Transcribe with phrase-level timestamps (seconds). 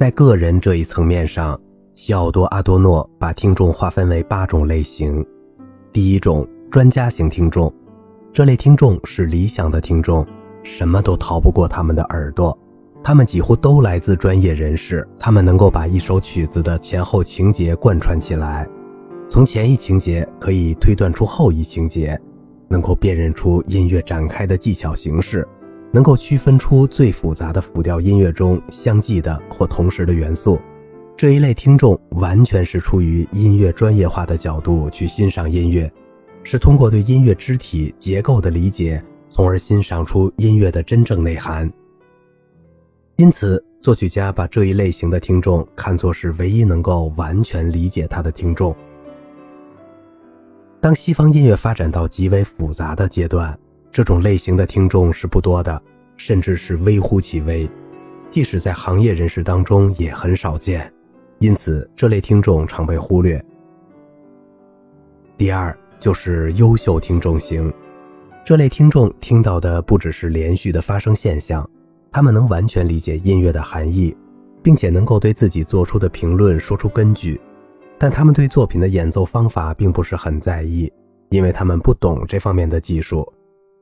[0.00, 1.60] 在个人这一层面上，
[1.92, 5.22] 西奥多·阿多诺把听众划分为八种类型。
[5.92, 7.70] 第一种，专家型听众，
[8.32, 10.26] 这类听众是理想的听众，
[10.62, 12.58] 什么都逃不过他们的耳朵。
[13.04, 18.66] 他们几乎都来自专业人士，他们能够把一首曲子的前后情节贯穿起来，
[19.28, 22.18] 从前一情节可以推断出后一情节，
[22.68, 25.46] 能够辨认出音乐展开的技巧形式，
[25.92, 30.60] 能够区分出最复杂的复调音乐中相继的或同时的元素。
[31.16, 35.92] 这一类听众完全是出于音乐专业化的角度去欣赏音乐，
[36.42, 41.70] 是通过对音乐肢体结构的理解，从而欣赏出音乐的真正内涵。
[43.16, 48.74] 因此，作曲家把这一类型的听众看作是唯一能够完全理解他的听众。
[50.80, 53.58] 当西方音乐发展到极为复杂的阶段，
[53.92, 55.82] 这种类型的听众是不多的，
[56.16, 57.68] 甚至是微乎其微，
[58.30, 60.92] 即使在行业人士当中也很少见。
[61.40, 63.42] 因此，这类听众常被忽略。
[65.36, 67.72] 第二，就是优秀听众型，
[68.44, 71.68] 这类听众听到的不只是连续的发生现象。
[72.12, 74.16] 他们能完全理解音乐的含义，
[74.62, 77.40] 并且能够对自己做出的评论说出根据，
[77.98, 80.92] 但他们对作品的演奏方法并不是很在意，
[81.30, 83.26] 因为他们不懂这方面的技术。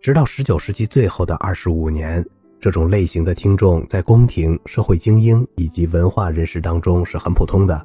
[0.01, 2.25] 直到19世纪最后的25年，
[2.61, 7.85] 这种类型的听众在宫廷、社会精英以及文化人士当中是很普通的。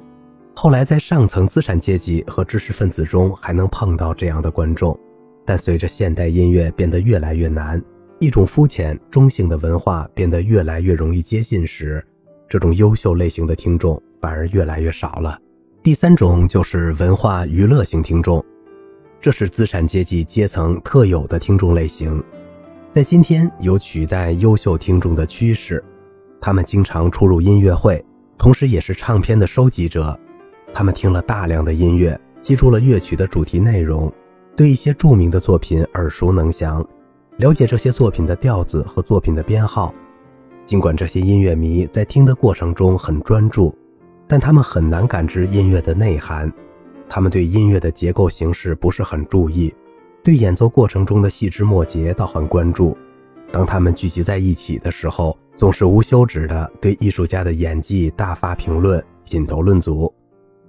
[0.54, 4.96] 后来在上层资产阶级和知识分子中还能碰到这样的观众，
[5.44, 7.82] 但随着现代音乐变得越来越难。
[8.20, 12.02] 一种肤浅中性的文化变得越来越容易接近时，
[12.48, 15.36] 这种优秀类型的听众反而越来越少了。
[15.82, 18.42] 第三种就是文化娱乐型听众，
[19.24, 22.22] 这是资产阶级阶层特有的听众类型，
[22.92, 25.82] 在今天有取代优秀听众的趋势。
[26.42, 28.04] 他们经常出入音乐会，
[28.36, 30.14] 同时也是唱片的收集者。
[30.74, 34.12] 他们听了大量的音乐，记住了乐曲的主题内容，
[34.54, 36.86] 对一些著名的作品耳熟能详。
[37.38, 39.94] 了解这些作品的调子和作品的编号，
[40.66, 43.74] 尽管这些音乐迷在听的过程中很专注，
[44.28, 46.52] 但他们很难感知音乐的内涵。
[47.08, 49.72] 他们对音乐的结构形式不是很注意，
[50.22, 52.96] 对演奏过程中的细枝末节倒很关注。
[53.52, 60.12] 当他们聚集在一起的时候，总是无休止地对艺术家的演技大发评论、品头论足，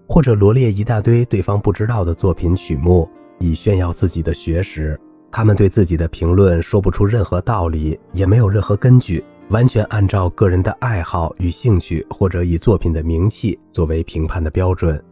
[0.07, 3.09] 或者罗列一大堆对方不知道的作品曲目，
[3.40, 5.00] 以炫耀自己的学识。
[5.31, 15.03] 他们对自己的评论说不出任何道理，也没有任何根据，完全按照个人的爱好与兴趣，或者以作品的名气作为评判的标准。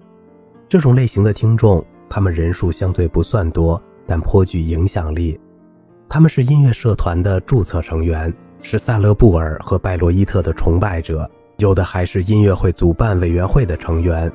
[0.73, 5.39] 这种类型的听众，他们人数相对不算多，但颇具影响力。
[6.09, 14.33] 他们是音乐社团的注册成员，是萨勒布尔和拜洛伊特的崇拜者，有的还是音乐会主办委员会的成员。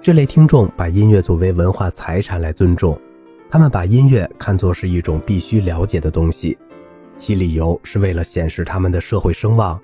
[0.00, 2.96] 这类听众把音乐作为文化财产来尊重。
[3.50, 6.56] 他们把音乐看作是一种必须了解的东西，
[7.18, 9.76] 其理由是为了显示他们的社会声望。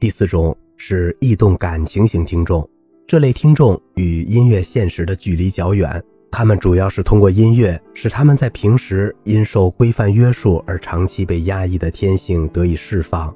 [0.00, 2.68] 第四种是异动感情型听众，
[3.06, 13.32] 这类听众与音乐现实的距离较远，他们主要是通过音乐使他们在平时因受规范约束而长期被压抑的天性得以释放。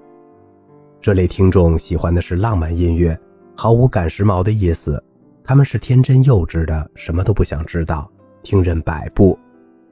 [1.03, 3.17] 这类听众喜欢的是浪漫音乐，
[3.55, 5.03] 毫无赶时髦的意思。
[5.45, 8.11] 他们是天真幼稚的，什么都不想知道，
[8.43, 9.39] 听任摆布。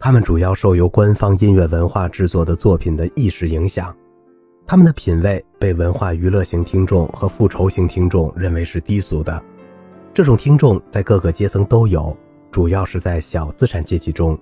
[0.00, 3.94] 他们主要受由官方音乐文化制作的作品的意识影响，
[4.66, 9.42] 他们的品味被文化娱乐型听众和复仇型听众认为是低俗的。
[10.16, 12.16] 这种听众在各个阶层都有，
[12.50, 14.34] 主要是在小资产阶级中。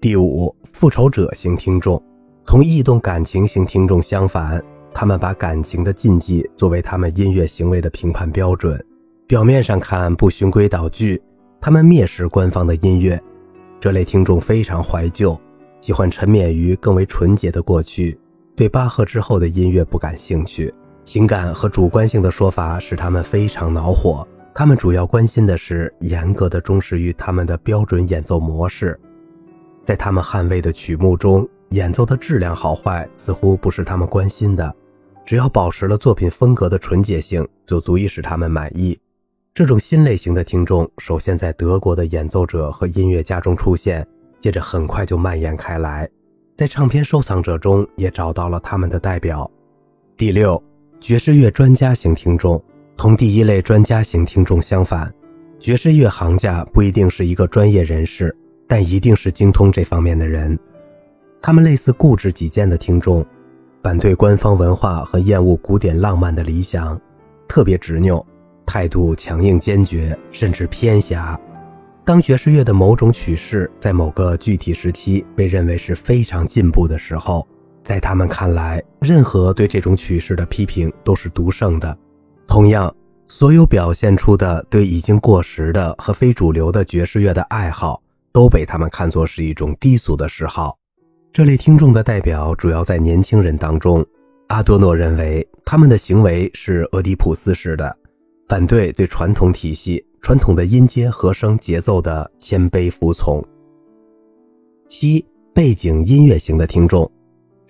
[0.00, 2.00] 第五，复仇者型听众，
[2.46, 4.62] 同异动感情型听众相反。
[4.94, 8.80] 他们把感情的禁忌作为他们音乐行为的评判标准，
[9.26, 11.20] 表面上看不循规蹈矩，
[11.60, 13.20] 他们蔑视官方的音乐。
[13.80, 15.36] 这类听众非常怀旧，
[15.80, 18.16] 喜欢沉湎于更为纯洁的过去，
[18.54, 20.72] 对巴赫之后的音乐不感兴趣。
[21.04, 24.26] 情感和主观性的说法使他们非常恼火。
[24.54, 28.98] 他们主要关心的是严格的忠实于他们的标准演奏模式，
[29.84, 34.74] 在他们捍卫的曲目中，演奏的质量好坏似乎不是他们关心的。
[35.24, 38.98] 只要保持了作品风格的纯洁性，就足以使他们满意。
[39.54, 44.06] 这种新类型的听众首先在德国的演奏者和音乐家中出现，
[44.40, 46.08] 接着很快就蔓延开来，
[46.56, 49.48] 在唱片收藏者中也找到了他们的代表。
[50.16, 50.60] 第六，
[51.00, 52.62] 爵士乐专家型听众
[52.94, 55.10] 同第一类专家型听众相反，
[55.58, 58.36] 爵士乐行家不一定是一个专业人士，
[58.68, 60.58] 但一定是精通这方面的人。
[61.40, 63.24] 他们类似固执己见的听众。
[63.82, 67.00] 反对官方文化和厌恶古典浪漫的理想，
[67.48, 68.22] 特别执拗，
[68.66, 71.40] 态度强硬坚决，甚至偏狭。
[72.04, 77.48] 当爵士乐的某种曲式在某个具体时期被认为是非常进步的时候，
[77.82, 81.96] 在他们看来，任何对这种曲式的批评都是独胜的。
[82.46, 82.94] 同样，
[83.26, 90.76] 所有表现出的对已经过时的和非主流的爵士乐的爱好，都被他们看作是一种低俗的嗜好。
[91.32, 94.04] 这类听众的代表主要在年轻人当中。
[94.48, 97.96] 阿多诺认为他们的行为是俄狄浦斯式的，
[98.48, 103.40] 反对对传统体系、传统的音阶、和声、节奏的谦卑服从。
[104.88, 105.24] 七、
[105.54, 107.08] 背景音乐型的听众，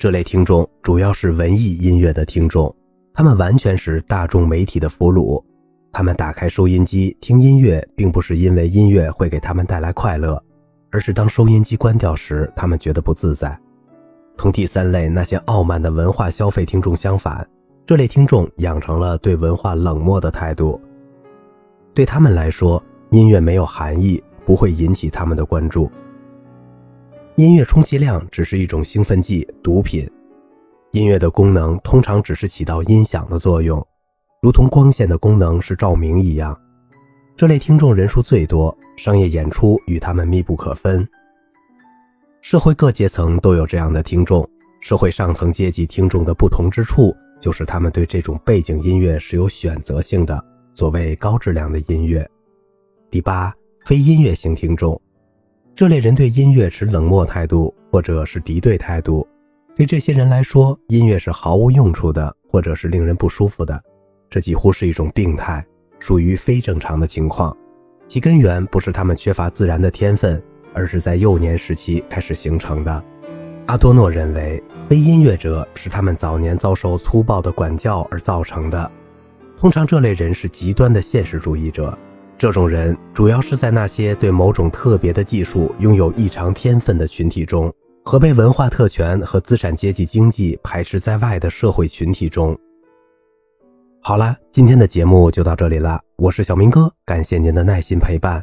[0.01, 2.75] 这类听众主要是文艺音乐的听众，
[3.13, 5.45] 他们完全是大众媒体的俘虏。
[5.93, 10.43] 他们打开收音机听音乐，并不是因为音乐会给他们带来快乐。
[10.91, 13.55] 而是当收音机关掉时，他们觉得不自在。
[14.39, 17.47] 同第三类那些傲慢的文化消费听众相反，
[17.85, 20.81] 这类听众养成了对文化冷漠的态度。
[21.93, 25.93] 对他们来说，音乐没有含义，不会引起他们的关注。
[27.41, 30.07] 音乐充其量只是一种兴奋剂、毒品。
[30.91, 33.83] 音乐的功能通常只是起到音响的作用，
[34.43, 36.55] 如同光线的功能是照明一样。
[37.39, 38.77] 这类听众人数最多。
[38.99, 41.09] 商业演出与他们密不可分。
[42.43, 44.47] 社会各阶层都有这样的听众。
[44.83, 50.45] 社会上层阶级听众的不同之处，就是他们对这种背景音乐是有选择性的，
[50.75, 52.29] 所谓高质量的音乐。
[53.11, 53.55] 第八，
[53.87, 55.01] 非音乐型听众，
[55.75, 59.27] 这类人对音乐持冷漠态度，或者是敌对态度。
[59.75, 63.83] 对这些人来说，音乐是毫无用处的，或者是令人不舒服的。
[64.29, 65.65] 这几乎是一种病态，
[65.99, 67.57] 属于非正常的情况。
[68.07, 70.43] 其根源不是他们缺乏自然的天分，
[70.75, 73.03] 而是在幼年时期开始形成的。
[73.67, 78.91] 阿多诺认为，非音乐者是他们早年遭受粗暴的管教而造成的。
[79.59, 81.97] 通常，这类人是极端的现实主义者。
[82.41, 87.71] 这种人主要是在那些对某种特别的技术拥有异常天分的群体中，
[88.03, 92.59] 和被文化特权和资产阶级经济排斥在外的社会群体中。
[94.01, 96.01] 好了，今天的节目就到这里了。
[96.17, 98.43] 我是小明哥，感谢您的耐心陪伴。